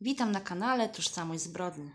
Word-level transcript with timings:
Witam 0.00 0.32
na 0.32 0.40
kanale 0.40 0.88
Tożsamość 0.88 1.42
Zbrodni. 1.42 1.90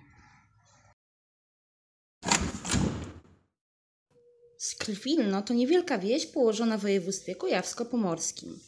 Skrwilno 4.58 5.42
to 5.42 5.54
niewielka 5.54 5.98
wieś 5.98 6.26
położona 6.26 6.78
w 6.78 6.82
województwie 6.82 7.36
kujawsko-pomorskim. 7.36 8.60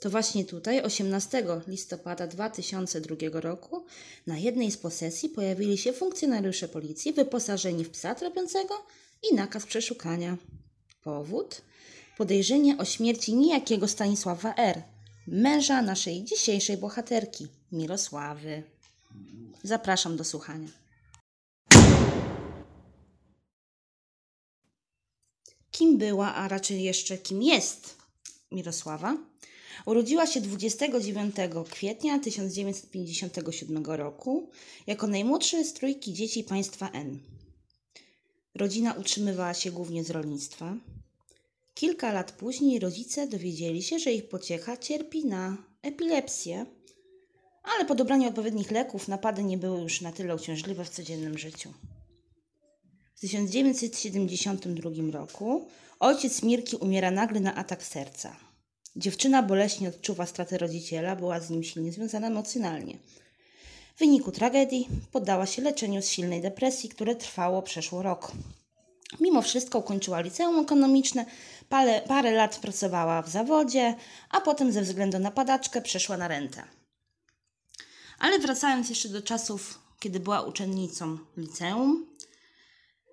To 0.00 0.10
właśnie 0.10 0.44
tutaj 0.44 0.82
18 0.82 1.44
listopada 1.66 2.26
2002 2.26 3.16
roku 3.40 3.84
na 4.26 4.38
jednej 4.38 4.70
z 4.70 4.76
posesji 4.76 5.28
pojawili 5.28 5.78
się 5.78 5.92
funkcjonariusze 5.92 6.68
policji 6.68 7.12
wyposażeni 7.12 7.84
w 7.84 7.90
psa 7.90 8.14
tropiącego 8.14 8.86
i 9.30 9.34
nakaz 9.34 9.66
przeszukania. 9.66 10.36
Powód? 11.02 11.62
Podejrzenie 12.18 12.78
o 12.78 12.84
śmierci 12.84 13.34
niejakiego 13.34 13.88
Stanisława 13.88 14.54
R., 14.54 14.82
męża 15.26 15.82
naszej 15.82 16.24
dzisiejszej 16.24 16.76
bohaterki, 16.76 17.48
Mirosławy. 17.72 18.75
Zapraszam 19.62 20.16
do 20.16 20.24
słuchania. 20.24 20.68
Kim 25.70 25.98
była, 25.98 26.34
a 26.34 26.48
raczej 26.48 26.82
jeszcze 26.82 27.18
kim 27.18 27.42
jest 27.42 27.96
Mirosława? 28.52 29.16
Urodziła 29.86 30.26
się 30.26 30.40
29 30.40 31.36
kwietnia 31.70 32.18
1957 32.18 33.84
roku 33.84 34.50
jako 34.86 35.06
najmłodsze 35.06 35.64
z 35.64 35.72
trójki 35.72 36.12
dzieci 36.12 36.44
państwa 36.44 36.90
N. 36.90 37.18
Rodzina 38.54 38.92
utrzymywała 38.92 39.54
się 39.54 39.70
głównie 39.70 40.04
z 40.04 40.10
rolnictwa. 40.10 40.76
Kilka 41.74 42.12
lat 42.12 42.32
później 42.32 42.78
rodzice 42.78 43.26
dowiedzieli 43.26 43.82
się, 43.82 43.98
że 43.98 44.12
ich 44.12 44.28
pociecha 44.28 44.76
cierpi 44.76 45.24
na 45.24 45.56
epilepsję, 45.82 46.66
ale 47.74 47.84
po 47.84 47.94
dobraniu 47.94 48.28
odpowiednich 48.28 48.70
leków 48.70 49.08
napady 49.08 49.44
nie 49.44 49.58
były 49.58 49.80
już 49.80 50.00
na 50.00 50.12
tyle 50.12 50.34
uciążliwe 50.34 50.84
w 50.84 50.90
codziennym 50.90 51.38
życiu. 51.38 51.72
W 53.14 53.20
1972 53.20 54.90
roku 55.12 55.68
ojciec 56.00 56.42
Mirki 56.42 56.76
umiera 56.76 57.10
nagle 57.10 57.40
na 57.40 57.54
atak 57.54 57.84
serca. 57.84 58.36
Dziewczyna 58.96 59.42
boleśnie 59.42 59.88
odczuwa 59.88 60.26
stratę 60.26 60.58
rodziciela, 60.58 61.16
była 61.16 61.40
z 61.40 61.50
nim 61.50 61.62
silnie 61.62 61.92
związana 61.92 62.26
emocjonalnie. 62.26 62.98
W 63.96 63.98
wyniku 63.98 64.32
tragedii 64.32 64.88
poddała 65.12 65.46
się 65.46 65.62
leczeniu 65.62 66.02
z 66.02 66.08
silnej 66.08 66.42
depresji, 66.42 66.88
które 66.88 67.16
trwało 67.16 67.62
przeszło 67.62 68.02
rok. 68.02 68.32
Mimo 69.20 69.42
wszystko 69.42 69.78
ukończyła 69.78 70.20
liceum 70.20 70.58
ekonomiczne, 70.58 71.26
parę, 71.68 72.02
parę 72.08 72.32
lat 72.32 72.56
pracowała 72.56 73.22
w 73.22 73.28
zawodzie, 73.28 73.94
a 74.30 74.40
potem 74.40 74.72
ze 74.72 74.82
względu 74.82 75.18
na 75.18 75.30
padaczkę 75.30 75.82
przeszła 75.82 76.16
na 76.16 76.28
rentę. 76.28 76.75
Ale 78.18 78.38
wracając 78.38 78.88
jeszcze 78.88 79.08
do 79.08 79.22
czasów, 79.22 79.78
kiedy 80.00 80.20
była 80.20 80.42
uczennicą 80.42 81.18
liceum, 81.36 82.06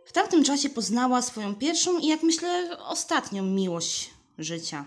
w 0.05 0.11
tamtym 0.11 0.43
czasie 0.43 0.69
poznała 0.69 1.21
swoją 1.21 1.55
pierwszą 1.55 1.99
i 1.99 2.07
jak 2.07 2.23
myślę 2.23 2.77
ostatnią 2.79 3.43
miłość 3.43 4.09
życia. 4.37 4.85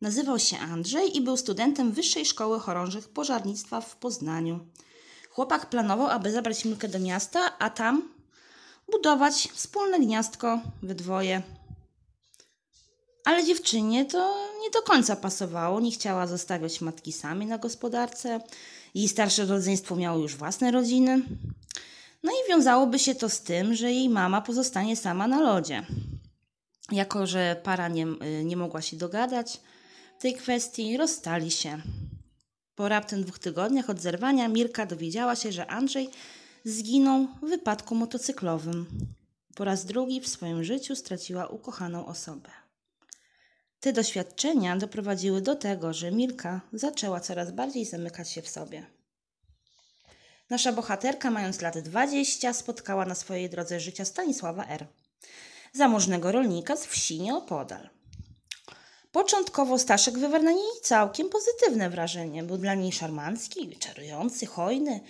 Nazywał 0.00 0.38
się 0.38 0.58
Andrzej 0.58 1.16
i 1.16 1.20
był 1.20 1.36
studentem 1.36 1.92
Wyższej 1.92 2.26
Szkoły 2.26 2.60
Chorążych 2.60 3.08
Pożarnictwa 3.08 3.80
w 3.80 3.96
Poznaniu. 3.96 4.66
Chłopak 5.30 5.66
planował, 5.70 6.06
aby 6.06 6.32
zabrać 6.32 6.64
Milkę 6.64 6.88
do 6.88 6.98
miasta, 6.98 7.58
a 7.58 7.70
tam 7.70 8.08
budować 8.90 9.48
wspólne 9.54 10.00
gniazdko 10.00 10.60
we 10.82 10.94
dwoje. 10.94 11.42
Ale 13.24 13.44
dziewczynie 13.44 14.04
to 14.04 14.48
nie 14.62 14.70
do 14.70 14.82
końca 14.82 15.16
pasowało, 15.16 15.80
nie 15.80 15.90
chciała 15.90 16.26
zostawiać 16.26 16.80
matki 16.80 17.12
samej 17.12 17.46
na 17.46 17.58
gospodarce. 17.58 18.40
Jej 18.94 19.08
starsze 19.08 19.44
rodzeństwo 19.44 19.96
miało 19.96 20.18
już 20.18 20.36
własne 20.36 20.70
rodziny. 20.70 21.22
No 22.22 22.32
i 22.32 22.50
wiązałoby 22.50 22.98
się 22.98 23.14
to 23.14 23.28
z 23.28 23.40
tym, 23.40 23.74
że 23.74 23.92
jej 23.92 24.08
mama 24.08 24.40
pozostanie 24.40 24.96
sama 24.96 25.28
na 25.28 25.40
lodzie. 25.40 25.86
Jako, 26.92 27.26
że 27.26 27.60
para 27.62 27.88
nie, 27.88 28.06
nie 28.44 28.56
mogła 28.56 28.82
się 28.82 28.96
dogadać 28.96 29.60
w 30.18 30.22
tej 30.22 30.34
kwestii, 30.34 30.96
rozstali 30.96 31.50
się. 31.50 31.82
Po 32.74 32.88
raptem 32.88 33.22
dwóch 33.22 33.38
tygodniach 33.38 33.90
od 33.90 34.00
zerwania 34.00 34.48
Mirka 34.48 34.86
dowiedziała 34.86 35.36
się, 35.36 35.52
że 35.52 35.66
Andrzej 35.66 36.10
zginął 36.64 37.28
w 37.42 37.48
wypadku 37.48 37.94
motocyklowym. 37.94 38.86
Po 39.54 39.64
raz 39.64 39.84
drugi 39.84 40.20
w 40.20 40.28
swoim 40.28 40.64
życiu 40.64 40.96
straciła 40.96 41.46
ukochaną 41.46 42.06
osobę. 42.06 42.63
Te 43.84 43.92
doświadczenia 43.92 44.76
doprowadziły 44.76 45.40
do 45.40 45.56
tego, 45.56 45.92
że 45.92 46.12
Mirka 46.12 46.60
zaczęła 46.72 47.20
coraz 47.20 47.50
bardziej 47.52 47.84
zamykać 47.84 48.30
się 48.30 48.42
w 48.42 48.48
sobie. 48.48 48.86
Nasza 50.50 50.72
bohaterka, 50.72 51.30
mając 51.30 51.60
lat 51.60 51.78
20, 51.78 52.52
spotkała 52.52 53.06
na 53.06 53.14
swojej 53.14 53.50
drodze 53.50 53.80
życia 53.80 54.04
Stanisława 54.04 54.66
R., 54.66 54.86
zamożnego 55.72 56.32
rolnika 56.32 56.76
z 56.76 56.86
wsi 56.86 57.20
nieopodal. 57.20 57.88
Początkowo 59.12 59.78
Staszek 59.78 60.18
wywarł 60.18 60.44
na 60.44 60.52
niej 60.52 60.80
całkiem 60.82 61.28
pozytywne 61.28 61.90
wrażenie. 61.90 62.42
Był 62.42 62.58
dla 62.58 62.74
niej 62.74 62.92
szarmancki, 62.92 63.76
czarujący, 63.76 64.46
hojny. 64.46 65.00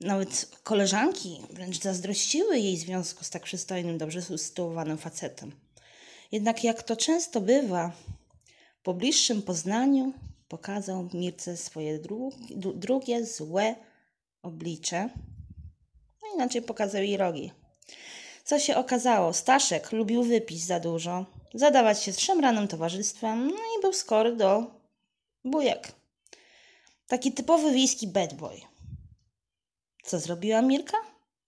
Nawet 0.00 0.56
koleżanki 0.62 1.40
wręcz 1.50 1.80
zazdrościły 1.80 2.58
jej 2.58 2.76
związku 2.76 3.24
z 3.24 3.30
tak 3.30 3.42
przystojnym, 3.42 3.98
dobrze 3.98 4.20
usytuowanym 4.34 4.98
facetem. 4.98 5.69
Jednak 6.32 6.64
jak 6.64 6.82
to 6.82 6.96
często 6.96 7.40
bywa, 7.40 7.92
po 8.82 8.94
bliższym 8.94 9.42
poznaniu 9.42 10.12
pokazał 10.48 11.08
Mirce 11.14 11.56
swoje 11.56 11.98
dru 11.98 12.32
drugie, 12.74 13.26
złe 13.26 13.74
oblicze. 14.42 15.08
No 16.22 16.28
inaczej 16.34 16.62
pokazał 16.62 17.02
jej 17.02 17.16
rogi. 17.16 17.52
Co 18.44 18.58
się 18.58 18.76
okazało? 18.76 19.32
Staszek 19.32 19.92
lubił 19.92 20.22
wypić 20.22 20.64
za 20.64 20.80
dużo, 20.80 21.26
zadawać 21.54 22.02
się 22.02 22.12
szemranym 22.12 22.68
towarzystwem, 22.68 23.46
no 23.46 23.56
i 23.78 23.82
był 23.82 23.92
skory 23.92 24.36
do 24.36 24.80
bujek. 25.44 25.92
Taki 27.06 27.32
typowy 27.32 27.72
wiejski 27.72 28.06
bad 28.06 28.34
boy. 28.34 28.60
Co 30.04 30.20
zrobiła 30.20 30.62
Mirka 30.62 30.96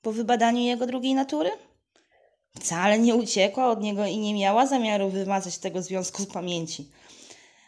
po 0.03 0.13
wybadaniu 0.13 0.61
jego 0.61 0.87
drugiej 0.87 1.15
natury? 1.15 1.51
Wcale 2.61 2.99
nie 2.99 3.15
uciekła 3.15 3.71
od 3.71 3.81
niego 3.81 4.07
i 4.07 4.19
nie 4.19 4.35
miała 4.35 4.67
zamiaru 4.67 5.11
wymazać 5.11 5.59
tego 5.59 5.83
związku 5.83 6.23
z 6.23 6.27
pamięci. 6.27 6.89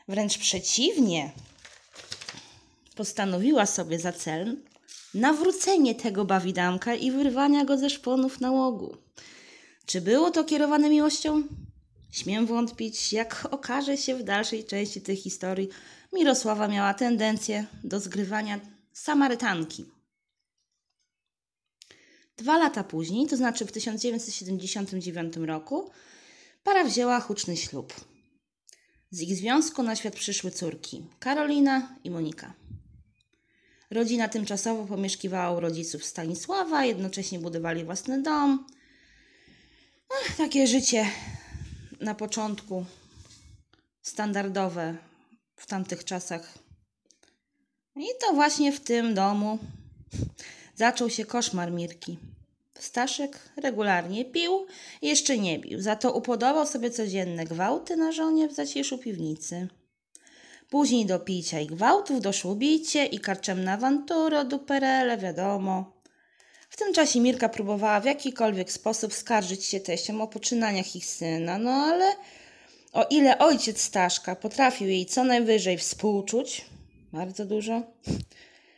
Wręcz 0.09 0.39
przeciwnie, 0.39 1.33
postanowiła 2.97 3.67
sobie 3.67 3.99
za 3.99 4.13
cel 4.13 4.57
nawrócenie 5.15 5.95
tego 5.95 6.25
bawidamka 6.25 6.95
i 6.95 7.11
wyrwania 7.11 7.65
go 7.65 7.79
ze 7.79 7.91
szponów 7.91 8.41
nałogu. 8.41 8.97
Czy 9.87 10.01
było 10.01 10.31
to 10.31 10.45
kierowane 10.45 10.91
miłością? 10.91 11.43
Śmiem 12.11 12.47
wątpić, 12.47 13.13
jak 13.13 13.49
okaże 13.51 13.97
się 13.97 14.15
w 14.15 14.23
dalszej 14.23 14.65
części 14.65 15.01
tej 15.01 15.17
historii, 15.17 15.69
Mirosława 16.13 16.69
miała 16.69 16.95
tendencję 16.95 17.67
do 17.85 18.01
zgrywania 18.01 18.61
Samarytanki. 18.93 19.85
Dwa 22.37 22.59
lata 22.59 22.85
później, 22.85 23.27
to 23.27 23.37
znaczy 23.37 23.65
w 23.65 23.73
1979 23.73 25.37
roku, 25.37 25.91
para 26.65 26.85
wzięła 26.85 27.21
huczny 27.21 27.57
ślub. 27.57 27.95
Z 29.11 29.21
ich 29.21 29.37
związku 29.37 29.83
na 29.83 29.97
świat 29.97 30.15
przyszły 30.15 30.51
córki 30.51 31.07
Karolina 31.19 31.97
i 32.05 32.11
Monika. 32.11 32.55
Rodzina 33.91 34.29
tymczasowo 34.29 34.87
pomieszkiwała 34.87 35.59
u 35.59 35.61
rodziców 35.61 36.05
Stanisława, 36.05 36.85
jednocześnie 36.85 37.39
budowali 37.39 37.85
własny 37.85 38.23
dom. 38.23 38.67
Ach, 40.11 40.37
takie 40.37 40.67
życie 40.67 41.07
na 42.01 42.15
początku 42.15 42.85
standardowe 44.03 44.97
w 45.57 45.67
tamtych 45.67 46.05
czasach. 46.05 46.59
I 47.97 48.07
to 48.21 48.35
właśnie 48.35 48.73
w 48.73 48.81
tym 48.81 49.15
domu 49.15 49.59
zaczął 50.77 51.11
się 51.11 51.25
koszmar 51.25 51.73
Mirki. 51.73 52.19
Staszek 52.79 53.39
regularnie 53.57 54.25
pił, 54.25 54.67
jeszcze 55.03 55.39
nie 55.39 55.59
bił, 55.59 55.81
za 55.81 55.97
to 55.97 56.13
upodobał 56.13 56.67
sobie 56.67 56.91
codzienne 56.91 57.45
gwałty 57.45 57.97
na 57.97 58.13
żonie 58.13 58.49
w 58.49 58.53
zacieszu 58.53 58.99
piwnicy. 58.99 59.69
Później 60.71 61.07
do 61.07 61.19
picia 61.19 61.61
i 61.61 61.67
gwałtów 61.67 62.21
doszło 62.21 62.55
bicie 62.55 63.07
i 63.07 63.19
karczemne 63.19 63.73
awantury 63.73 64.39
od 64.39 64.53
uperele, 64.53 65.19
wiadomo. 65.19 65.93
W 66.71 66.77
tym 66.77 66.93
czasie 66.93 67.21
Mirka 67.21 67.49
próbowała 67.49 68.01
w 68.01 68.05
jakikolwiek 68.05 68.73
sposób 68.73 69.15
skarżyć 69.15 69.65
się 69.65 69.81
teściom 69.81 70.21
o 70.21 70.29
poczynaniach 70.29 70.97
ich 70.97 71.07
syna, 71.07 71.59
no 71.59 71.71
ale 71.71 72.13
o 72.93 73.05
ile 73.11 73.39
ojciec 73.39 73.81
Staszka 73.81 74.37
potrafił 74.37 74.89
jej 74.89 75.07
co 75.07 75.25
najwyżej 75.25 75.79
współczuć, 75.79 76.67
bardzo 77.13 77.45
dużo, 77.45 77.83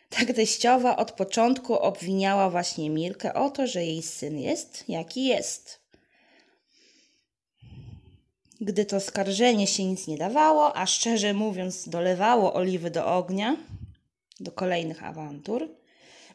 tak 0.08 0.32
teściowa 0.32 0.96
od 0.96 1.12
początku 1.12 1.74
obwiniała 1.74 2.50
właśnie 2.50 2.90
Mirkę 2.90 3.34
o 3.34 3.50
to, 3.50 3.66
że 3.66 3.84
jej 3.84 4.02
syn 4.02 4.38
jest 4.38 4.84
jaki 4.88 5.24
jest. 5.24 5.80
Gdy 8.60 8.84
to 8.84 9.00
skarżenie 9.00 9.66
się 9.66 9.84
nic 9.84 10.06
nie 10.06 10.18
dawało, 10.18 10.76
a 10.76 10.86
szczerze 10.86 11.34
mówiąc 11.34 11.88
dolewało 11.88 12.54
oliwy 12.54 12.90
do 12.90 13.06
ognia, 13.06 13.56
do 14.40 14.52
kolejnych 14.52 15.04
awantur, 15.04 15.68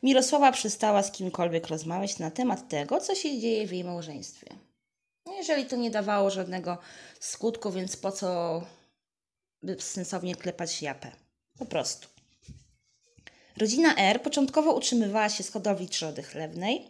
Mirosława 0.04 0.52
przestała 0.52 1.04
z 1.04 1.12
kimkolwiek 1.12 1.68
rozmawiać 1.68 2.20
na 2.20 2.32
temat 2.32 2.70
tego, 2.70 3.02
co 3.02 3.16
się 3.16 3.40
dzieje 3.40 3.68
w 3.68 3.72
jej 3.72 3.84
małżeństwie. 3.84 4.48
Jeżeli 5.38 5.66
to 5.66 5.76
nie 5.76 5.92
dawało 5.92 6.30
żadnego 6.30 6.78
skutku, 7.20 7.72
więc 7.72 7.98
po 7.98 8.12
co 8.12 8.62
sensownie 9.80 10.36
klepać 10.36 10.82
japę? 10.82 11.12
Po 11.58 11.66
prostu. 11.66 12.08
Rodzina 13.62 13.96
R 13.96 14.22
początkowo 14.22 14.74
utrzymywała 14.74 15.30
się 15.30 15.44
z 15.44 15.52
hodowli 15.52 15.90
trzody 15.90 16.24
chlewnej. 16.24 16.88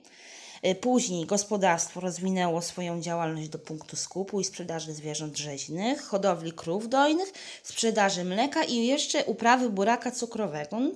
Y, 0.66 0.76
później 0.76 1.26
gospodarstwo 1.26 2.00
rozwinęło 2.00 2.62
swoją 2.62 3.02
działalność 3.02 3.50
do 3.50 3.60
punktu 3.60 3.96
skupu 3.96 4.42
i 4.42 4.44
sprzedaży 4.44 4.94
zwierząt 4.94 5.38
rzeźnych, 5.38 6.02
hodowli 6.02 6.52
krów 6.52 6.90
dojnych, 6.90 7.34
sprzedaży 7.64 8.24
mleka 8.24 8.64
i 8.64 8.86
jeszcze 8.88 9.26
uprawy 9.26 9.70
buraka 9.70 10.12
cukrowego. 10.12 10.80
No, 10.80 10.92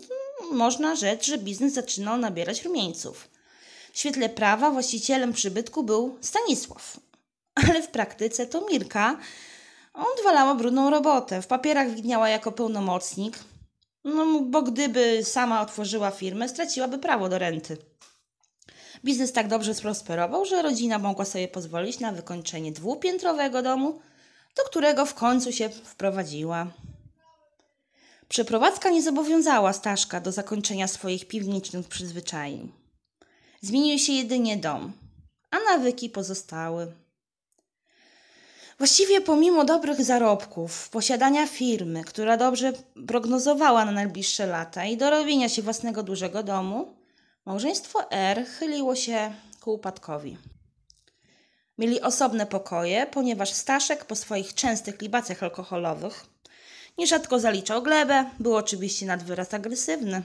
można 0.52 0.96
rzec, 0.96 1.26
że 1.26 1.38
biznes 1.38 1.74
zaczynał 1.74 2.18
nabierać 2.18 2.64
rumieńców. 2.64 3.30
W 3.94 4.00
świetle 4.00 4.30
prawa 4.30 4.72
właścicielem 4.72 5.34
przybytku 5.34 5.84
był 5.84 6.18
Stanisław, 6.22 7.00
ale 7.56 7.82
w 7.82 7.88
praktyce 7.88 8.46
to 8.46 8.68
Mirka 8.72 9.18
odwalała 9.94 10.56
brudną 10.56 10.90
robotę. 10.90 11.42
W 11.42 11.48
papierach 11.48 11.92
widniała 11.92 12.30
jako 12.30 12.52
pełnomocnik, 12.52 13.40
no 14.06 14.42
bo 14.42 14.62
gdyby 14.62 15.24
sama 15.24 15.62
otworzyła 15.62 16.12
firmę, 16.12 16.50
straciłaby 16.50 16.98
prawo 16.98 17.30
do 17.30 17.40
renty. 17.40 17.78
Biznes 19.06 19.32
tak 19.32 19.48
dobrze 19.48 19.74
sprosperował, 19.76 20.46
że 20.46 20.62
rodzina 20.62 21.00
mogła 21.00 21.26
sobie 21.26 21.48
pozwolić 21.48 22.00
na 22.00 22.12
wykończenie 22.12 22.72
dwupiętrowego 22.72 23.62
domu, 23.62 24.00
do 24.58 24.64
którego 24.64 25.06
w 25.06 25.14
końcu 25.14 25.52
się 25.52 25.70
wprowadziła. 25.70 26.68
Przeprowadzka 28.30 28.90
nie 28.90 29.02
zobowiązała 29.02 29.74
Staszka 29.74 30.22
do 30.22 30.32
zakończenia 30.32 30.88
swoich 30.88 31.28
piwniczych 31.28 31.88
przyzwyczajeń. 31.88 32.72
Zmienił 33.62 34.00
się 34.00 34.14
jedynie 34.14 34.58
dom, 34.58 34.94
a 35.52 35.60
nawyki 35.60 36.10
pozostały. 36.10 37.05
Właściwie 38.78 39.22
pomimo 39.22 39.66
dobrych 39.66 40.04
zarobków, 40.04 40.90
posiadania 40.90 41.48
firmy, 41.48 42.04
która 42.04 42.38
dobrze 42.38 42.74
prognozowała 43.08 43.86
na 43.86 43.92
najbliższe 43.92 44.48
lata 44.48 44.86
i 44.86 44.98
dorobienia 44.98 45.50
się 45.50 45.62
własnego 45.62 46.04
dużego 46.04 46.44
domu, 46.44 46.96
małżeństwo 47.46 48.12
R 48.12 48.46
chyliło 48.46 48.96
się 48.96 49.34
ku 49.62 49.74
upadkowi. 49.74 50.38
Mieli 51.78 52.02
osobne 52.02 52.46
pokoje, 52.46 53.08
ponieważ 53.08 53.54
Staszek 53.54 54.06
po 54.06 54.16
swoich 54.16 54.54
częstych 54.54 55.02
libacjach 55.02 55.44
alkoholowych 55.44 56.26
nierzadko 56.98 57.40
zaliczał 57.40 57.84
glebę, 57.84 58.30
był 58.40 58.56
oczywiście 58.56 59.06
nad 59.06 59.24
wyraz 59.24 59.54
agresywny. 59.54 60.24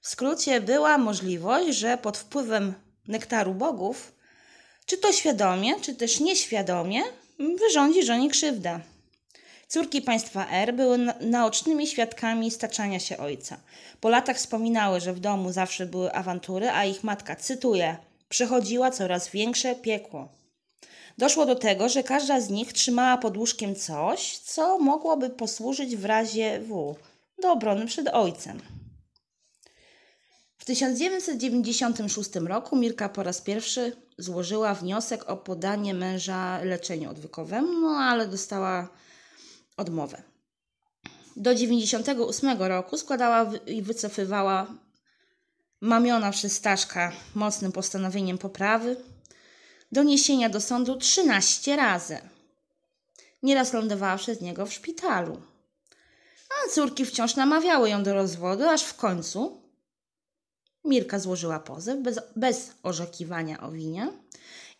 W 0.00 0.08
skrócie 0.08 0.60
była 0.60 0.98
możliwość, 0.98 1.78
że 1.78 1.98
pod 1.98 2.18
wpływem 2.18 2.74
nektaru 3.08 3.54
bogów, 3.54 4.12
czy 4.86 4.96
to 4.96 5.12
świadomie, 5.12 5.80
czy 5.80 5.94
też 5.94 6.20
nieświadomie, 6.20 7.02
wyrządzi 7.38 8.02
żonie 8.02 8.30
krzywdę. 8.30 8.80
Córki 9.68 10.02
państwa 10.02 10.50
R 10.50 10.74
były 10.74 10.98
naocznymi 11.20 11.86
świadkami 11.86 12.50
staczania 12.50 13.00
się 13.00 13.18
ojca. 13.18 13.56
Po 14.00 14.08
latach 14.08 14.36
wspominały, 14.36 15.00
że 15.00 15.12
w 15.12 15.20
domu 15.20 15.52
zawsze 15.52 15.86
były 15.86 16.12
awantury, 16.12 16.70
a 16.70 16.84
ich 16.84 17.04
matka, 17.04 17.36
cytuję, 17.36 17.96
przechodziła 18.28 18.90
coraz 18.90 19.28
większe 19.28 19.74
piekło. 19.74 20.28
Doszło 21.18 21.46
do 21.46 21.54
tego, 21.54 21.88
że 21.88 22.02
każda 22.02 22.40
z 22.40 22.50
nich 22.50 22.72
trzymała 22.72 23.16
pod 23.16 23.36
łóżkiem 23.36 23.74
coś, 23.74 24.38
co 24.38 24.78
mogłoby 24.78 25.30
posłużyć 25.30 25.96
w 25.96 26.04
razie 26.04 26.60
W 26.60 26.94
do 27.42 27.52
obrony 27.52 27.86
przed 27.86 28.08
ojcem. 28.08 28.77
W 30.68 30.70
1996 30.70 32.34
roku 32.34 32.76
Mirka 32.76 33.08
po 33.08 33.22
raz 33.22 33.40
pierwszy 33.40 33.96
złożyła 34.18 34.74
wniosek 34.74 35.30
o 35.30 35.36
podanie 35.36 35.94
męża 35.94 36.58
leczeniu 36.64 37.10
odwykowemu, 37.10 37.80
no 37.80 37.88
ale 37.88 38.26
dostała 38.26 38.88
odmowę. 39.76 40.22
Do 41.36 41.54
1998 41.54 42.62
roku 42.62 42.98
składała 42.98 43.50
i 43.66 43.82
wycofywała 43.82 44.66
mamiona 45.80 46.30
przez 46.30 46.52
Staszka 46.52 47.12
mocnym 47.34 47.72
postanowieniem 47.72 48.38
poprawy 48.38 48.96
doniesienia 49.92 50.48
do 50.48 50.60
sądu 50.60 50.96
13 50.96 51.76
razy. 51.76 52.18
Nieraz 53.42 53.72
lądowała 53.72 54.16
przez 54.16 54.40
niego 54.40 54.66
w 54.66 54.72
szpitalu. 54.72 55.42
A 56.50 56.70
córki 56.70 57.06
wciąż 57.06 57.36
namawiały 57.36 57.90
ją 57.90 58.02
do 58.02 58.14
rozwodu, 58.14 58.68
aż 58.68 58.82
w 58.82 58.94
końcu 58.94 59.67
Mirka 60.84 61.18
złożyła 61.18 61.60
pozew 61.60 61.98
bez, 61.98 62.20
bez 62.36 62.70
orzekiwania 62.82 63.60
o 63.60 63.70
winie 63.70 64.12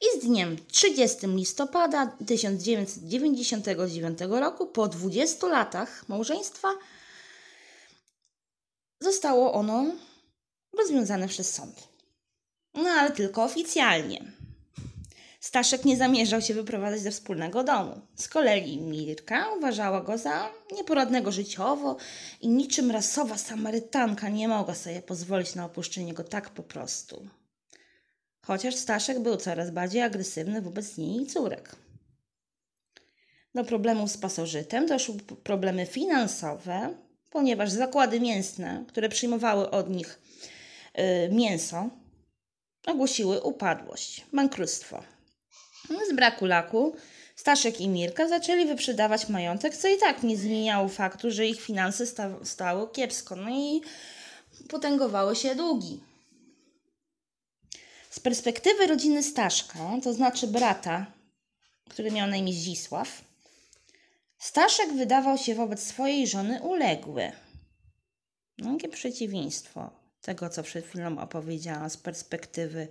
i 0.01 0.21
z 0.21 0.25
dniem 0.25 0.57
30 0.67 1.27
listopada 1.27 2.07
1999 2.27 4.19
roku, 4.31 4.67
po 4.67 4.89
20 4.89 5.47
latach 5.47 6.09
małżeństwa, 6.09 6.69
zostało 9.01 9.53
ono 9.53 9.85
rozwiązane 10.79 11.29
przez 11.29 11.55
sąd. 11.55 11.89
No 12.75 12.91
ale 12.91 13.11
tylko 13.11 13.45
oficjalnie. 13.45 14.38
Staszek 15.41 15.85
nie 15.85 15.97
zamierzał 15.97 16.41
się 16.41 16.55
wyprowadzać 16.55 17.03
do 17.03 17.11
wspólnego 17.11 17.65
domu. 17.65 18.01
Z 18.15 18.29
kolei 18.29 18.79
Mirka 18.79 19.53
uważała 19.59 20.01
go 20.01 20.19
za 20.19 20.51
nieporadnego 20.77 21.33
życiowo 21.33 21.97
i 22.41 22.49
niczym 22.49 22.91
rasowa 22.91 23.39
Samarytanka 23.39 24.29
nie 24.29 24.49
mogła 24.49 24.75
sobie 24.75 25.03
pozwolić 25.03 25.55
na 25.55 25.65
opuszczenie 25.65 26.15
go 26.15 26.25
tak 26.25 26.51
po 26.51 26.63
prostu. 26.63 27.29
Chociaż 28.47 28.75
Staszek 28.75 29.21
był 29.21 29.37
coraz 29.37 29.71
bardziej 29.71 30.03
agresywny 30.03 30.63
wobec 30.63 30.97
niej 30.97 31.23
i 31.23 31.27
córek. 31.27 31.77
Do 33.55 33.65
problemów 33.65 34.11
z 34.11 34.17
pasożytem 34.17 34.87
doszły 34.87 35.15
problemy 35.45 35.87
finansowe, 35.87 36.95
ponieważ 37.31 37.71
zakłady 37.71 38.21
mięsne, 38.21 38.85
które 38.89 39.09
przyjmowały 39.09 39.71
od 39.71 39.91
nich 39.91 40.21
y, 40.99 41.33
mięso, 41.33 41.91
ogłosiły 42.87 43.41
upadłość, 43.41 44.27
bankructwo. 44.33 45.18
Z 45.89 46.17
braku 46.17 46.47
laku 46.47 46.97
Staszek 47.37 47.81
i 47.81 47.89
Mirka 47.89 48.29
zaczęli 48.29 48.67
wyprzedawać 48.67 49.29
majątek, 49.29 49.77
co 49.77 49.89
i 49.89 49.97
tak 49.97 50.23
nie 50.23 50.37
zmieniało 50.37 50.89
faktu, 50.89 51.31
że 51.31 51.47
ich 51.47 51.61
finanse 51.61 52.07
sta 52.07 52.31
stały 52.45 52.93
kiepsko. 52.93 53.37
No 53.37 53.51
i 53.51 53.81
potęgowały 54.69 55.37
się 55.37 55.55
długi. 55.55 56.01
Z 58.11 58.21
perspektywy 58.21 58.87
rodziny 58.87 59.23
Staszka, 59.23 59.79
to 60.03 60.13
znaczy 60.13 60.47
brata, 60.47 61.07
który 61.89 62.11
miał 62.11 62.29
na 62.29 62.37
imię 62.37 62.53
Zdzisław, 62.53 63.25
Staszek 64.39 64.93
wydawał 64.93 65.39
się 65.39 65.55
wobec 65.55 65.83
swojej 65.83 66.27
żony 66.27 66.63
uległy. 66.63 67.33
No, 68.59 68.73
jakie 68.73 68.89
przeciwieństwo 68.89 69.91
tego, 70.21 70.49
co 70.49 70.63
przed 70.63 70.87
chwilą 70.87 71.19
opowiedziałam 71.19 71.91
z 71.91 71.97
perspektywy 71.97 72.89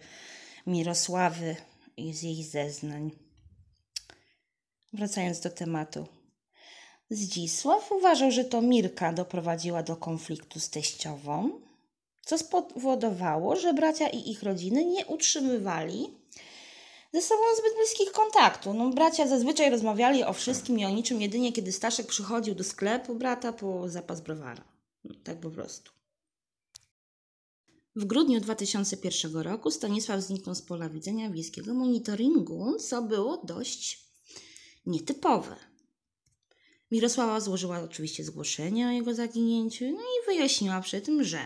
Mirosławy 0.68 1.56
i 1.98 2.14
z 2.14 2.24
jej 2.24 2.44
zeznań. 2.44 3.12
Wracając 4.94 5.40
do 5.40 5.50
tematu. 5.50 6.08
Zdzisław 7.10 7.92
uważał, 7.92 8.32
że 8.32 8.46
to 8.46 8.62
Mirka 8.62 9.14
doprowadziła 9.14 9.84
do 9.84 9.96
konfliktu 9.96 10.60
z 10.60 10.70
teściową, 10.70 11.62
co 12.26 12.38
spowodowało, 12.38 13.56
że 13.56 13.74
bracia 13.74 14.10
i 14.10 14.32
ich 14.32 14.44
rodziny 14.44 14.86
nie 14.86 15.06
utrzymywali 15.06 16.14
ze 17.14 17.22
sobą 17.22 17.42
zbyt 17.58 17.76
bliskich 17.78 18.12
kontaktów. 18.12 18.76
No, 18.76 18.90
bracia 18.90 19.28
zazwyczaj 19.28 19.70
rozmawiali 19.70 20.24
o 20.24 20.34
wszystkim 20.34 20.80
i 20.80 20.86
o 20.86 20.90
niczym 20.90 21.22
jedynie, 21.22 21.54
kiedy 21.54 21.72
Staszek 21.72 22.08
przychodził 22.08 22.56
do 22.56 22.64
sklepu 22.64 23.16
brata 23.16 23.54
po 23.54 23.90
zapas 23.90 24.22
browara. 24.22 24.64
No, 25.04 25.16
tak 25.24 25.38
po 25.38 25.50
prostu. 25.50 25.97
W 27.98 28.06
grudniu 28.06 28.40
2001 28.40 29.36
roku 29.36 29.72
Stanisław 29.72 30.22
zniknął 30.22 30.56
z 30.56 30.62
pola 30.62 30.90
widzenia 30.90 31.30
wiejskiego 31.30 31.74
monitoringu, 31.74 32.78
co 32.80 33.02
było 33.02 33.38
dość 33.38 34.00
nietypowe. 34.86 35.56
Mirosława 36.92 37.40
złożyła 37.40 37.80
oczywiście 37.80 38.24
zgłoszenie 38.24 38.88
o 38.88 38.92
jego 38.92 39.14
zaginięciu 39.14 39.86
no 39.86 40.02
i 40.02 40.26
wyjaśniła 40.26 40.82
przy 40.82 41.02
tym, 41.02 41.24
że 41.24 41.40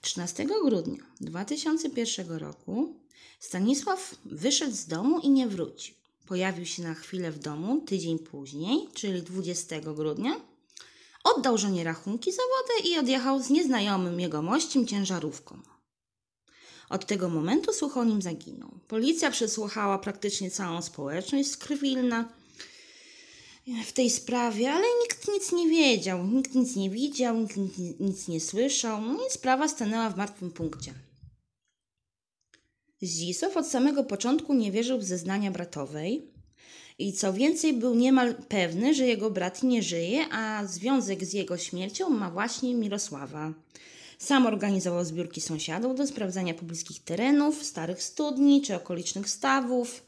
13 0.00 0.46
grudnia 0.64 1.02
2001 1.20 2.30
roku 2.36 2.94
Stanisław 3.40 4.14
wyszedł 4.24 4.76
z 4.76 4.86
domu 4.86 5.18
i 5.18 5.30
nie 5.30 5.48
wrócił. 5.48 5.94
Pojawił 6.26 6.66
się 6.66 6.82
na 6.82 6.94
chwilę 6.94 7.32
w 7.32 7.38
domu 7.38 7.80
tydzień 7.80 8.18
później, 8.18 8.88
czyli 8.94 9.22
20 9.22 9.80
grudnia, 9.80 10.40
Oddał 11.24 11.58
żonie 11.58 11.84
rachunki 11.84 12.32
za 12.32 12.42
wodę 12.42 12.88
i 12.88 12.98
odjechał 12.98 13.42
z 13.42 13.50
nieznajomym 13.50 14.20
jego 14.20 14.42
mościem 14.42 14.86
ciężarówką. 14.86 15.58
Od 16.90 17.06
tego 17.06 17.28
momentu 17.28 17.72
słuch 17.72 17.96
o 17.96 18.04
nim 18.04 18.22
zaginął. 18.22 18.70
Policja 18.88 19.30
przesłuchała 19.30 19.98
praktycznie 19.98 20.50
całą 20.50 20.82
społeczność 20.82 21.50
z 21.50 21.56
w 23.86 23.92
tej 23.92 24.10
sprawie, 24.10 24.72
ale 24.72 24.86
nikt 25.02 25.28
nic 25.28 25.52
nie 25.52 25.68
wiedział, 25.68 26.26
nikt 26.26 26.54
nic 26.54 26.76
nie 26.76 26.90
widział, 26.90 27.36
nikt 27.36 27.56
nic 28.00 28.28
nie 28.28 28.40
słyszał, 28.40 29.02
no 29.02 29.26
i 29.26 29.30
sprawa 29.30 29.68
stanęła 29.68 30.10
w 30.10 30.16
martwym 30.16 30.50
punkcie. 30.50 30.94
Zdzisław 33.02 33.56
od 33.56 33.66
samego 33.66 34.04
początku 34.04 34.54
nie 34.54 34.72
wierzył 34.72 34.98
w 34.98 35.04
zeznania 35.04 35.50
bratowej 35.50 36.31
i 36.98 37.12
co 37.12 37.32
więcej 37.32 37.72
był 37.72 37.94
niemal 37.94 38.34
pewny, 38.34 38.94
że 38.94 39.06
jego 39.06 39.30
brat 39.30 39.62
nie 39.62 39.82
żyje, 39.82 40.26
a 40.32 40.66
związek 40.66 41.24
z 41.24 41.32
jego 41.32 41.58
śmiercią 41.58 42.10
ma 42.10 42.30
właśnie 42.30 42.74
Mirosława. 42.74 43.52
Sam 44.18 44.46
organizował 44.46 45.04
zbiórki 45.04 45.40
sąsiadów 45.40 45.96
do 45.96 46.06
sprawdzania 46.06 46.54
pobliskich 46.54 47.04
terenów, 47.04 47.64
starych 47.64 48.02
studni 48.02 48.62
czy 48.62 48.74
okolicznych 48.74 49.28
stawów. 49.28 50.02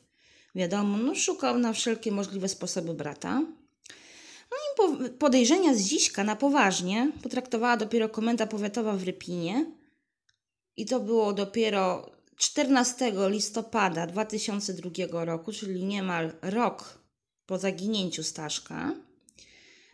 Wiadomo, 0.55 0.99
no, 0.99 1.15
szukał 1.15 1.59
na 1.59 1.73
wszelkie 1.73 2.13
możliwe 2.13 2.49
sposoby 2.49 2.95
brata. 2.95 3.43
No 4.51 4.87
i 4.87 5.11
podejrzenia 5.11 5.75
z 5.75 5.81
Dziśka 5.81 6.25
na 6.25 6.37
poważnie 6.37 7.13
potraktowała 7.23 7.77
dopiero 7.77 8.09
komenda 8.09 8.47
powiatowa 8.47 8.93
w 8.93 9.03
Rypinie. 9.03 9.67
I 10.77 10.87
to 10.87 11.01
było 11.01 11.33
dopiero 11.33 12.11
14 12.37 13.13
listopada 13.29 14.07
2002 14.07 15.25
roku, 15.25 15.53
czyli 15.53 15.85
niemal 15.85 16.33
rok 16.43 16.99
po 17.47 17.59
zaginięciu 17.59 18.23
Staszka. 18.23 18.95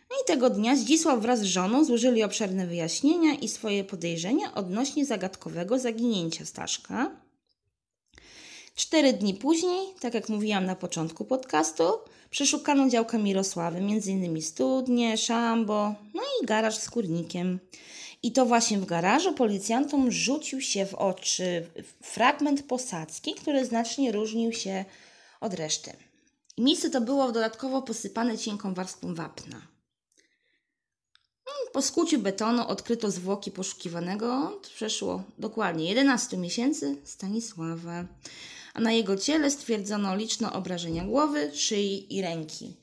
No 0.09 0.17
i 0.23 0.27
tego 0.27 0.49
dnia 0.49 0.75
Zdzisław 0.75 1.21
wraz 1.21 1.39
z 1.39 1.43
żoną 1.43 1.85
złożyli 1.85 2.23
obszerne 2.23 2.67
wyjaśnienia 2.67 3.33
i 3.33 3.47
swoje 3.47 3.83
podejrzenia 3.83 4.53
odnośnie 4.53 5.05
zagadkowego 5.05 5.79
zaginięcia 5.79 6.45
Staszka. 6.45 7.11
Cztery 8.75 9.13
dni 9.13 9.33
później, 9.33 9.87
tak 9.99 10.13
jak 10.13 10.29
mówiłam 10.29 10.65
na 10.65 10.75
początku 10.75 11.25
podcastu, 11.25 11.83
przeszukano 12.29 12.89
działkę 12.89 13.19
Mirosławy, 13.19 13.77
m.in. 13.77 14.41
studnie, 14.41 15.17
szambo, 15.17 15.95
no 16.13 16.21
i 16.41 16.45
garaż 16.45 16.77
z 16.77 16.89
kurnikiem. 16.89 17.59
I 18.23 18.31
to 18.31 18.45
właśnie 18.45 18.77
w 18.77 18.85
garażu 18.85 19.33
policjantom 19.33 20.11
rzucił 20.11 20.61
się 20.61 20.85
w 20.85 20.93
oczy 20.93 21.67
fragment 22.03 22.63
posadzki, 22.63 23.35
który 23.35 23.65
znacznie 23.65 24.11
różnił 24.11 24.53
się 24.53 24.85
od 25.39 25.53
reszty. 25.53 25.93
Miejsce 26.57 26.89
to 26.89 27.01
było 27.01 27.31
dodatkowo 27.31 27.81
posypane 27.81 28.37
cienką 28.37 28.73
warstwą 28.73 29.15
wapna. 29.15 29.71
Po 31.73 31.81
skuciu 31.81 32.19
betonu 32.19 32.67
odkryto 32.67 33.11
zwłoki 33.11 33.51
poszukiwanego. 33.51 34.59
Przeszło 34.75 35.23
dokładnie 35.37 35.89
11 35.89 36.37
miesięcy 36.37 36.97
Stanisława, 37.03 38.05
a 38.73 38.81
na 38.81 38.91
jego 38.91 39.17
ciele 39.17 39.51
stwierdzono 39.51 40.15
liczne 40.15 40.53
obrażenia 40.53 41.05
głowy, 41.05 41.51
szyi 41.53 42.17
i 42.17 42.21
ręki. 42.21 42.73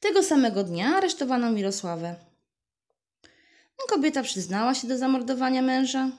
Tego 0.00 0.22
samego 0.22 0.64
dnia 0.64 0.96
aresztowano 0.96 1.50
Mirosławę. 1.50 2.33
Kobieta 3.88 4.22
przyznała 4.22 4.74
się 4.74 4.88
do 4.88 4.98
zamordowania 4.98 5.62
męża. 5.62 6.10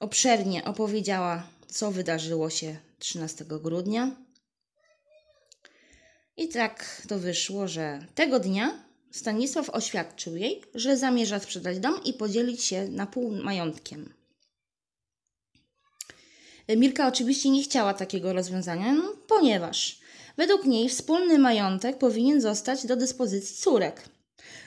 Obszernie 0.00 0.64
opowiedziała, 0.64 1.46
co 1.66 1.90
wydarzyło 1.90 2.50
się 2.50 2.76
13 2.98 3.44
grudnia. 3.44 4.10
I 6.36 6.48
tak 6.48 7.02
to 7.08 7.18
wyszło, 7.18 7.68
że 7.68 8.06
tego 8.14 8.40
dnia 8.40 8.84
Stanisław 9.14 9.70
oświadczył 9.70 10.36
jej, 10.36 10.62
że 10.74 10.96
zamierza 10.96 11.40
sprzedać 11.40 11.78
dom 11.78 12.04
i 12.04 12.12
podzielić 12.12 12.64
się 12.64 12.88
na 12.88 13.06
pół 13.06 13.30
majątkiem. 13.30 14.14
Mirka 16.68 17.08
oczywiście 17.08 17.50
nie 17.50 17.62
chciała 17.62 17.94
takiego 17.94 18.32
rozwiązania, 18.32 18.92
no, 18.92 19.16
ponieważ 19.28 20.00
według 20.36 20.64
niej 20.64 20.88
wspólny 20.88 21.38
majątek 21.38 21.98
powinien 21.98 22.40
zostać 22.40 22.86
do 22.86 22.96
dyspozycji 22.96 23.56
córek. 23.56 24.08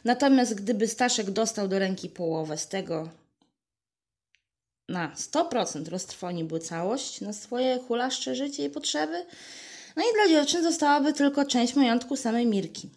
Natomiast 0.06 0.56
gdyby 0.56 0.88
Staszek 0.88 1.32
dostał 1.32 1.68
do 1.68 1.80
ręki 1.80 2.10
połowę 2.10 2.58
z 2.58 2.68
tego, 2.68 3.10
na 4.90 5.12
100% 5.16 5.90
roztrwoniłby 5.90 6.60
całość 6.60 7.22
na 7.22 7.34
swoje 7.34 7.80
hulaszcze 7.88 8.36
życie 8.36 8.66
i 8.66 8.70
potrzeby, 8.70 9.26
no 9.96 10.04
i 10.04 10.14
dla 10.14 10.28
dziewczyn 10.28 10.64
zostałaby 10.64 11.14
tylko 11.14 11.46
część 11.46 11.76
majątku 11.76 12.16
samej 12.16 12.46
Mirki. 12.46 12.90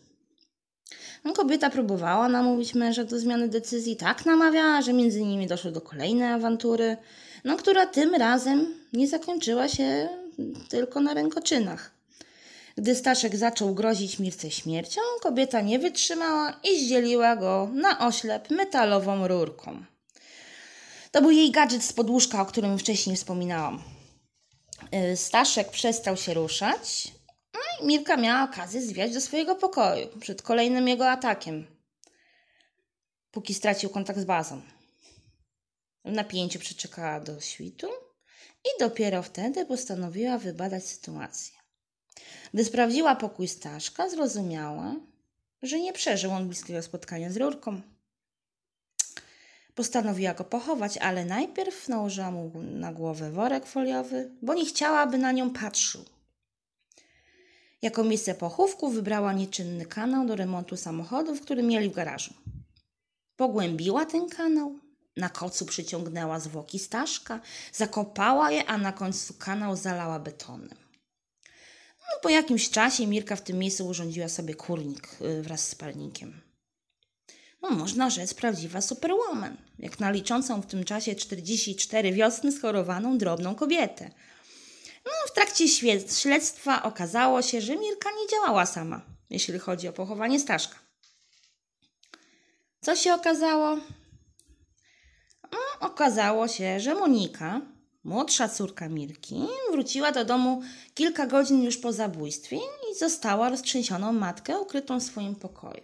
No, 1.25 1.33
kobieta 1.33 1.71
próbowała 1.71 2.29
namówić 2.29 2.75
męża 2.75 3.05
do 3.05 3.19
zmiany 3.19 3.49
decyzji, 3.49 3.97
tak 3.97 4.27
namawiała, 4.27 4.83
że 4.83 4.93
między 4.93 5.23
nimi 5.23 5.47
doszło 5.47 5.71
do 5.71 5.81
kolejnej 5.81 6.29
awantury, 6.29 6.97
no, 7.45 7.57
która 7.57 7.87
tym 7.87 8.15
razem 8.15 8.75
nie 8.93 9.09
zakończyła 9.09 9.69
się 9.69 10.09
tylko 10.69 11.01
na 11.01 11.15
rękoczynach. 11.15 12.00
Gdy 12.81 12.95
Staszek 12.95 13.37
zaczął 13.37 13.75
grozić 13.75 14.19
Mirce 14.19 14.51
śmiercią, 14.51 15.01
kobieta 15.23 15.61
nie 15.61 15.79
wytrzymała 15.79 16.61
i 16.65 16.85
zdzieliła 16.85 17.37
go 17.37 17.71
na 17.73 18.07
oślep 18.07 18.51
metalową 18.51 19.29
rurką. 19.29 19.85
To 21.11 21.23
był 21.23 21.31
jej 21.31 21.51
gadżet 21.51 21.85
z 21.85 21.93
podłóżka, 21.93 22.43
o 22.43 22.47
którym 22.47 22.79
wcześniej 22.79 23.17
wspominałam. 23.17 23.83
Y, 25.13 25.17
Staszek 25.17 25.71
przestał 25.71 26.17
się 26.17 26.35
ruszać, 26.35 27.13
no 27.55 27.61
i 27.81 27.87
Mirka 27.87 28.17
miała 28.17 28.45
okazję 28.45 28.83
zwiać 28.83 29.15
do 29.15 29.21
swojego 29.21 29.55
pokoju 29.55 30.09
przed 30.21 30.43
kolejnym 30.43 30.89
jego 30.89 31.11
atakiem, 31.11 31.67
póki 33.31 33.55
stracił 33.55 33.91
kontakt 33.91 34.21
z 34.21 34.25
bazą. 34.25 34.61
W 36.05 36.13
napięciu 36.13 36.59
przeczekała 36.59 37.21
do 37.21 37.41
świtu 37.41 37.89
i 38.65 38.69
dopiero 38.81 39.23
wtedy 39.23 39.67
postanowiła 39.67 40.39
wybadać 40.39 40.85
sytuację. 40.85 41.60
Gdy 42.55 42.65
sprawdziła 42.65 43.17
pokój 43.17 43.49
Staszka, 43.49 44.09
zrozumiała, 44.09 44.95
że 45.63 45.81
nie 45.81 45.93
przeżył 45.93 46.31
on 46.33 46.49
bliskiego 46.49 46.83
spotkania 46.83 47.31
z 47.31 47.37
rurką. 47.37 47.81
Postanowiła 49.75 50.35
go 50.35 50.45
pochować, 50.45 50.99
ale 50.99 51.25
najpierw 51.25 51.89
nałożyła 51.89 52.31
mu 52.31 52.53
na 52.63 52.93
głowę 52.93 53.31
worek 53.31 53.67
foliowy, 53.67 54.31
bo 54.43 54.55
nie 54.55 54.67
chciała, 54.67 55.01
aby 55.01 55.19
na 55.19 55.33
nią 55.33 55.51
patrzył. 55.51 56.05
Jako 57.83 58.05
miejsce 58.05 58.35
pochówku 58.35 58.91
wybrała 58.91 59.33
nieczynny 59.33 59.87
kanał 59.87 60.27
do 60.27 60.37
remontu 60.37 60.77
samochodów, 60.77 61.41
który 61.41 61.63
mieli 61.63 61.91
w 61.91 61.95
garażu. 61.95 62.35
Pogłębiła 63.37 64.07
ten 64.07 64.29
kanał, 64.29 64.79
na 65.17 65.29
kocu 65.29 65.67
przyciągnęła 65.67 66.41
zwłoki 66.41 66.79
Staszka, 66.79 67.41
zakopała 67.73 68.51
je, 68.51 68.67
a 68.67 68.79
na 68.79 68.93
końcu 68.93 69.35
kanał 69.35 69.77
zalała 69.77 70.19
betonem. 70.19 70.80
No, 72.11 72.21
po 72.23 72.29
jakimś 72.29 72.71
czasie 72.71 73.07
Mirka 73.07 73.37
w 73.37 73.43
tym 73.43 73.59
miejscu 73.59 73.87
urządziła 73.87 74.29
sobie 74.29 74.55
kurnik 74.55 75.09
y, 75.21 75.43
wraz 75.43 75.69
z 75.69 75.75
palnikiem. 75.75 76.41
No, 77.63 77.71
można 77.71 78.11
rzec 78.11 78.35
prawdziwa 78.35 78.81
superwoman, 78.81 79.57
jak 79.79 80.01
na 80.01 80.11
liczącą 80.11 80.63
w 80.63 80.67
tym 80.67 80.85
czasie 80.85 81.15
44 81.15 82.13
wiosny 82.13 82.53
schorowaną 82.53 83.19
drobną 83.19 83.55
kobietę. 83.55 84.11
No, 85.05 85.13
w 85.27 85.33
trakcie 85.33 85.69
śledztwa 86.09 86.83
okazało 86.83 87.43
się, 87.43 87.61
że 87.61 87.77
Mirka 87.77 88.11
nie 88.11 88.29
działała 88.29 88.67
sama, 88.67 89.07
jeśli 89.31 89.59
chodzi 89.59 89.89
o 89.89 89.93
pochowanie 89.93 90.41
Staszka. 90.41 90.79
Co 92.81 92.97
się 92.97 93.15
okazało? 93.15 93.77
No, 95.53 95.59
okazało 95.81 96.49
się, 96.49 96.81
że 96.81 96.95
Monika, 96.95 97.61
Młodsza 98.05 98.49
córka 98.49 98.89
Mirki 98.89 99.43
wróciła 99.73 100.13
do 100.13 100.25
domu 100.25 100.63
kilka 100.95 101.27
godzin 101.27 101.63
już 101.63 101.77
po 101.79 101.93
zabójstwie 101.93 102.57
i 102.57 102.99
została 102.99 103.49
roztrzęsioną 103.49 104.13
matkę 104.13 104.61
ukrytą 104.61 105.01
w 105.01 105.03
swoim 105.03 105.35
pokoju. 105.35 105.83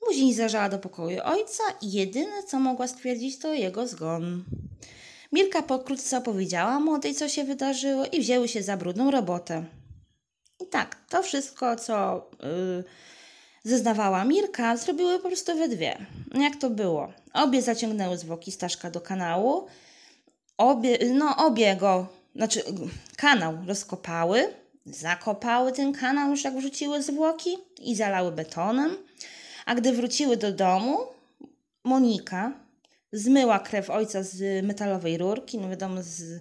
Później 0.00 0.34
zajrzała 0.34 0.68
do 0.68 0.78
pokoju 0.78 1.20
ojca 1.24 1.62
i 1.82 1.92
jedyne 1.92 2.42
co 2.42 2.58
mogła 2.58 2.88
stwierdzić 2.88 3.38
to 3.38 3.54
jego 3.54 3.88
zgon. 3.88 4.44
Mirka 5.32 5.62
pokrótce 5.62 6.18
opowiedziała 6.18 6.80
młodej 6.80 7.14
co 7.14 7.28
się 7.28 7.44
wydarzyło 7.44 8.04
i 8.12 8.20
wzięły 8.20 8.48
się 8.48 8.62
za 8.62 8.76
brudną 8.76 9.10
robotę. 9.10 9.64
I 10.60 10.66
tak, 10.66 10.96
to 11.08 11.22
wszystko 11.22 11.76
co 11.76 12.26
yy, 12.42 12.84
zeznawała 13.64 14.24
Mirka 14.24 14.76
zrobiły 14.76 15.18
po 15.18 15.28
prostu 15.28 15.58
we 15.58 15.68
dwie. 15.68 16.06
Jak 16.34 16.56
to 16.56 16.70
było? 16.70 17.12
Obie 17.32 17.62
zaciągnęły 17.62 18.18
zwłoki 18.18 18.52
Staszka 18.52 18.90
do 18.90 19.00
kanału 19.00 19.66
obie, 20.58 20.98
no 21.14 21.36
obie 21.46 21.76
go, 21.76 22.06
znaczy 22.36 22.62
kanał 23.16 23.58
rozkopały, 23.66 24.54
zakopały 24.86 25.72
ten 25.72 25.92
kanał 25.92 26.30
już 26.30 26.44
jak 26.44 26.56
wrzuciły 26.56 27.02
zwłoki 27.02 27.56
i 27.80 27.96
zalały 27.96 28.32
betonem. 28.32 28.96
A 29.66 29.74
gdy 29.74 29.92
wróciły 29.92 30.36
do 30.36 30.52
domu, 30.52 30.98
Monika 31.84 32.52
zmyła 33.12 33.58
krew 33.58 33.90
ojca 33.90 34.22
z 34.22 34.64
metalowej 34.66 35.18
rurki, 35.18 35.58
no 35.58 35.68
wiadomo, 35.68 36.02
z, 36.02 36.40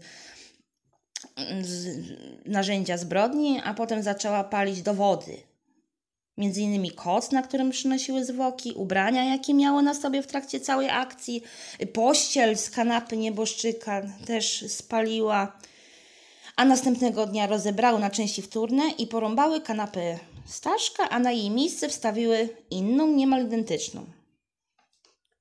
z 1.62 1.98
narzędzia 2.46 2.98
zbrodni, 2.98 3.62
a 3.64 3.74
potem 3.74 4.04
zaczęła 4.04 4.44
palić 4.44 4.82
do 4.82 4.94
wody 4.94 5.53
Między 6.38 6.62
innymi 6.62 6.92
koc, 6.92 7.32
na 7.32 7.42
którym 7.42 7.70
przynosiły 7.70 8.26
zwłoki, 8.26 8.74
ubrania, 8.74 9.24
jakie 9.24 9.54
miały 9.54 9.84
na 9.84 9.94
sobie 9.94 10.22
w 10.22 10.28
trakcie 10.28 10.60
całej 10.60 10.90
akcji, 10.90 11.44
pościel 11.94 12.58
z 12.58 12.70
kanapy 12.70 13.18
nieboszczyka 13.18 14.02
też 14.26 14.72
spaliła. 14.72 15.60
a 16.56 16.66
następnego 16.66 17.26
dnia 17.26 17.48
rozebrały 17.48 18.00
na 18.00 18.10
części 18.10 18.42
wtórne 18.42 18.84
i 18.98 19.08
porąbały 19.08 19.62
kanapę 19.62 20.20
Staszka, 20.46 21.10
a 21.10 21.20
na 21.20 21.32
jej 21.32 21.50
miejsce 21.50 21.90
wstawiły 21.90 22.50
inną, 22.70 23.08
niemal 23.08 23.46
identyczną. 23.46 24.06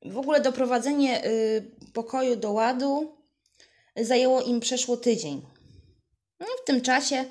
W 0.04 0.18
ogóle 0.18 0.40
doprowadzenie 0.40 1.26
y, 1.26 1.70
pokoju 1.92 2.36
do 2.36 2.52
ładu 2.52 3.16
zajęło 3.96 4.42
im 4.42 4.60
przeszło 4.60 4.96
tydzień. 4.96 5.42
No, 6.40 6.46
w 6.62 6.64
tym 6.64 6.80
czasie 6.80 7.24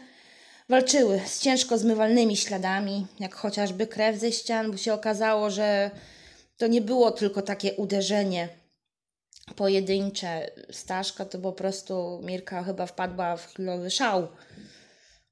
walczyły 0.71 1.21
z 1.25 1.39
ciężko 1.39 1.77
zmywalnymi 1.77 2.37
śladami, 2.37 3.07
jak 3.19 3.35
chociażby 3.35 3.87
krew 3.87 4.19
ze 4.19 4.31
ścian, 4.31 4.71
bo 4.71 4.77
się 4.77 4.93
okazało, 4.93 5.49
że 5.49 5.91
to 6.57 6.67
nie 6.67 6.81
było 6.81 7.11
tylko 7.11 7.41
takie 7.41 7.73
uderzenie 7.73 8.49
pojedyncze 9.55 10.51
Staszka, 10.71 11.25
to 11.25 11.39
po 11.39 11.53
prostu 11.53 12.21
Mirka 12.23 12.63
chyba 12.63 12.85
wpadła 12.85 13.37
w 13.37 13.47
chwilowy 13.47 13.91
szał, 13.91 14.27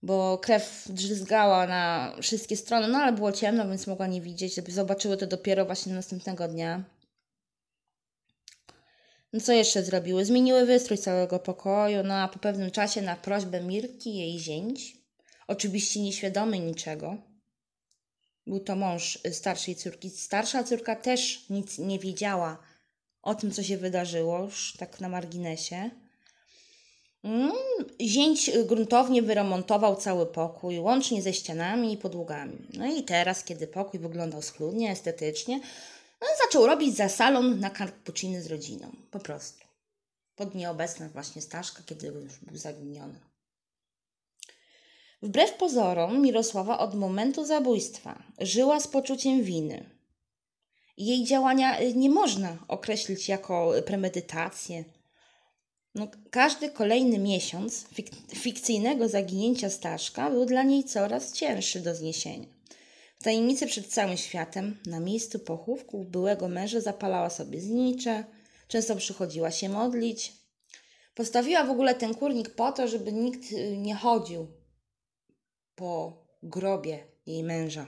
bo 0.02 0.38
krew 0.38 0.86
drzyzgała 0.90 1.68
na 1.68 2.14
wszystkie 2.22 2.58
strony, 2.58 2.88
no 2.88 2.98
ale 2.98 3.12
było 3.12 3.32
ciemno, 3.32 3.68
więc 3.70 3.88
mogła 3.88 4.08
nie 4.08 4.22
widzieć. 4.22 4.56
Zobaczyły 4.68 5.18
to 5.18 5.28
dopiero 5.28 5.66
właśnie 5.66 5.94
następnego 5.94 6.48
dnia. 6.48 6.84
No 9.34 9.40
co 9.40 9.54
jeszcze 9.54 9.84
zrobiły? 9.84 10.26
Zmieniły 10.26 10.66
wystrój 10.66 10.98
całego 10.98 11.40
pokoju, 11.40 12.04
no 12.04 12.14
a 12.14 12.28
po 12.28 12.40
pewnym 12.40 12.72
czasie 12.72 13.02
na 13.02 13.16
prośbę 13.16 13.62
Mirki 13.62 14.16
jej 14.16 14.40
zięć, 14.40 14.99
oczywiście 15.50 16.00
nieświadomy 16.00 16.60
niczego, 16.60 17.18
był 18.48 18.60
to 18.60 18.76
mąż 18.76 19.20
starszej 19.32 19.76
córki. 19.76 20.10
Starsza 20.10 20.64
córka 20.64 20.96
też 20.96 21.50
nic 21.50 21.78
nie 21.78 22.00
wiedziała 22.00 22.58
o 23.22 23.36
tym, 23.36 23.52
co 23.52 23.64
się 23.64 23.78
wydarzyło, 23.78 24.40
już 24.40 24.74
tak 24.78 25.02
na 25.02 25.10
marginesie. 25.10 25.90
Mm, 27.24 27.52
Zięć 28.02 28.52
gruntownie 28.66 29.22
wyremontował 29.22 29.96
cały 29.96 30.26
pokój, 30.26 30.80
łącznie 30.80 31.22
ze 31.22 31.34
ścianami 31.34 31.94
i 31.94 31.98
podłogami. 31.98 32.68
No 32.74 32.86
i 32.86 33.04
teraz, 33.04 33.44
kiedy 33.44 33.68
pokój 33.68 34.00
wyglądał 34.00 34.42
schludnie, 34.42 34.92
estetycznie, 34.92 35.60
no, 36.22 36.28
zaczął 36.46 36.66
robić 36.66 36.96
za 36.96 37.10
salon 37.10 37.60
na 37.60 37.70
cappucciny 37.70 38.42
z 38.42 38.48
rodziną. 38.48 38.92
Po 39.12 39.20
prostu. 39.20 39.66
Pod 40.36 40.56
nieobecność 40.56 41.14
właśnie 41.14 41.42
Staszka, 41.42 41.84
kiedy 41.86 42.08
już 42.08 42.40
był 42.42 42.58
zaginiony. 42.58 43.29
Wbrew 45.22 45.54
pozorom, 45.54 46.22
Mirosława 46.22 46.80
od 46.80 46.96
momentu 46.96 47.46
zabójstwa 47.46 48.24
żyła 48.40 48.80
z 48.80 48.88
poczuciem 48.88 49.44
winy. 49.44 49.90
Jej 50.98 51.24
działania 51.24 51.82
y, 51.82 51.94
nie 51.94 52.10
można 52.10 52.58
określić 52.68 53.30
jako 53.30 53.74
premedytację. 53.86 54.84
No, 55.96 56.08
każdy 56.32 56.70
kolejny 56.70 57.20
miesiąc 57.20 57.86
fik- 57.94 58.36
fikcyjnego 58.36 59.10
zaginięcia 59.10 59.70
Staszka 59.70 60.30
był 60.30 60.46
dla 60.46 60.64
niej 60.64 60.84
coraz 60.84 61.34
cięższy 61.34 61.80
do 61.80 61.96
zniesienia. 61.96 62.48
W 63.20 63.24
tajemnicy 63.24 63.68
przed 63.68 63.88
całym 63.88 64.18
światem, 64.18 64.78
na 64.86 65.00
miejscu 65.00 65.40
pochówku 65.40 66.06
byłego 66.06 66.48
męża 66.48 66.82
zapalała 66.82 67.30
sobie 67.30 67.62
znicze, 67.62 68.24
często 68.68 68.96
przychodziła 68.96 69.52
się 69.52 69.70
modlić. 69.70 70.34
Postawiła 71.16 71.64
w 71.64 71.70
ogóle 71.70 71.96
ten 71.96 72.16
kurnik 72.16 72.50
po 72.50 72.72
to, 72.72 72.88
żeby 72.88 73.12
nikt 73.14 73.52
y, 73.52 73.78
nie 73.78 73.96
chodził 73.96 74.59
po 75.80 76.26
grobie 76.44 77.04
jej 77.26 77.44
męża. 77.44 77.86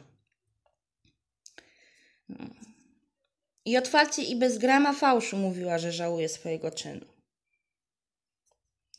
I 3.65 3.77
otwarcie 3.77 4.23
i 4.23 4.35
bez 4.35 4.57
grama 4.57 4.93
fałszu 4.93 5.37
mówiła, 5.37 5.77
że 5.77 5.91
żałuje 5.91 6.29
swojego 6.29 6.71
czynu. 6.71 7.05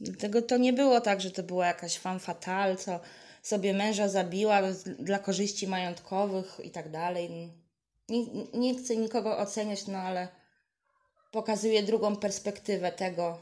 Dlatego 0.01 0.43
to 0.43 0.57
nie 0.57 0.73
było 0.73 1.01
tak, 1.01 1.21
że 1.21 1.31
to 1.31 1.43
była 1.43 1.67
jakaś 1.67 1.99
femme 1.99 2.21
fatale, 2.21 2.77
co 2.77 3.01
sobie 3.43 3.75
męża 3.75 4.09
zabiła 4.09 4.63
dla 4.99 5.19
korzyści 5.19 5.67
majątkowych 5.67 6.61
i 6.65 6.71
tak 6.71 6.91
dalej. 6.91 7.31
Nie, 8.09 8.25
nie 8.55 8.75
chcę 8.75 8.97
nikogo 8.97 9.39
oceniać, 9.39 9.87
no 9.87 9.99
ale 9.99 10.29
pokazuje 11.31 11.83
drugą 11.83 12.17
perspektywę 12.17 12.93
tego, 12.93 13.39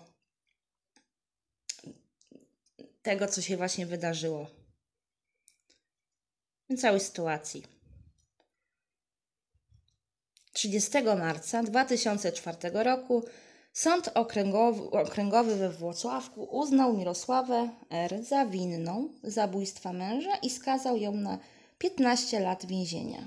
tego, 3.03 3.27
co 3.27 3.43
się 3.43 3.57
właśnie 3.57 3.87
wydarzyło. 3.87 4.60
Całej 6.79 7.01
sytuacji. 7.01 7.63
30 10.53 10.91
marca 11.19 11.63
2004 11.63 12.57
roku 12.73 13.25
Sąd 13.73 14.11
Okręgowy, 14.15 14.91
Okręgowy 14.91 15.57
we 15.57 15.71
Włocławku 15.71 16.45
uznał 16.45 16.97
Mirosławę 16.97 17.69
R. 17.91 18.25
za 18.25 18.47
winną 18.47 19.09
zabójstwa 19.23 19.93
męża 19.93 20.37
i 20.37 20.51
skazał 20.51 20.97
ją 20.97 21.13
na 21.13 21.39
15 21.79 22.41
lat 22.41 22.67
więzienia. 22.67 23.25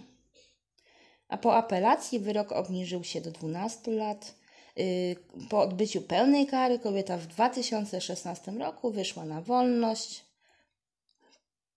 A 1.27 1.38
po 1.38 1.56
apelacji 1.56 2.19
wyrok 2.19 2.51
obniżył 2.51 3.03
się 3.03 3.21
do 3.21 3.32
12 3.32 3.91
lat. 3.91 4.36
Yy, 4.75 5.15
Po 5.49 5.62
odbyciu 5.62 6.01
pełnej 6.01 6.47
kary 6.47 6.79
kobieta 6.79 7.17
w 7.17 7.27
2016 7.27 8.51
roku 8.51 8.91
wyszła 8.91 9.25
na 9.25 9.41
wolność. 9.41 10.25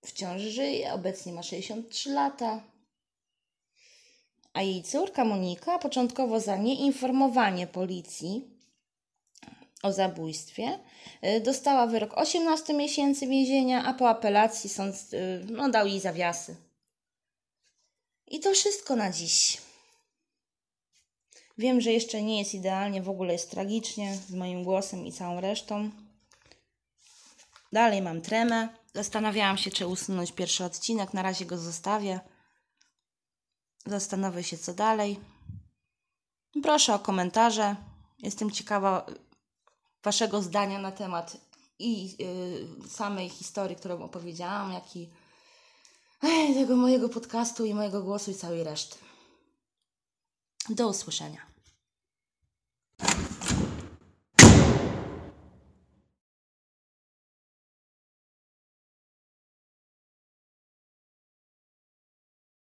Wciąż 0.07 0.43
żyje, 0.43 0.93
obecnie 0.93 1.33
ma 1.33 1.43
63 1.43 2.11
lata 2.11 2.63
a 4.57 4.63
jej 4.63 4.83
córka 4.83 5.25
Monika 5.25 5.79
początkowo 5.79 6.41
za 6.41 6.57
nieinformowanie 6.57 7.67
policji 7.67 8.45
o 9.83 9.93
zabójstwie 9.93 10.79
y, 11.25 11.41
dostała 11.41 11.87
wyrok 11.87 12.19
18 12.19 12.75
miesięcy 12.75 13.27
więzienia, 13.27 13.85
a 13.85 13.95
po 13.95 14.09
apelacji 14.09 14.71
sąd 14.71 14.95
y, 15.13 15.47
no, 15.51 15.69
dał 15.69 15.87
jej 15.87 16.01
zawiasy. 16.01 16.57
I 18.27 18.41
to 18.41 18.53
wszystko 18.53 18.97
na 18.97 19.13
dziś. 19.13 19.59
Wiem, 21.59 21.81
że 21.81 21.93
jeszcze 21.93 22.23
nie 22.23 22.39
jest 22.39 22.55
idealnie, 22.55 23.03
w 23.03 23.09
ogóle 23.09 23.33
jest 23.33 23.51
tragicznie 23.51 24.15
z 24.29 24.31
moim 24.31 24.65
głosem 24.65 25.07
i 25.07 25.13
całą 25.13 25.41
resztą. 25.41 25.91
Dalej 27.73 28.03
mam 28.03 28.21
tremę. 28.21 28.69
Zastanawiałam 28.95 29.59
się, 29.59 29.71
czy 29.71 29.87
usunąć 29.87 30.33
pierwszy 30.33 30.65
odcinek. 30.65 31.15
Na 31.15 31.23
razie 31.23 31.47
go 31.47 31.59
zostawię. 31.59 32.21
Zastanowię 33.87 34.43
się, 34.43 34.59
co 34.59 34.75
dalej. 34.75 35.21
Proszę 36.63 36.95
o 36.95 36.99
komentarze. 36.99 37.77
Jestem 38.19 38.51
ciekawa 38.51 39.07
Waszego 40.03 40.43
zdania 40.43 40.79
na 40.79 40.93
temat 40.93 41.37
i 41.79 42.17
y, 42.85 42.89
samej 42.89 43.29
historii, 43.29 43.77
którą 43.77 44.03
opowiedziałam, 44.03 44.73
jak 44.73 44.97
i 44.97 45.09
ej, 46.23 46.55
tego 46.55 46.77
mojego 46.77 47.09
podcastu 47.09 47.65
i 47.65 47.75
mojego 47.75 48.03
głosu 48.03 48.31
i 48.31 48.35
całej 48.35 48.65
reszty. 48.65 48.99
Do 50.69 50.89
usłyszenia. 50.89 51.56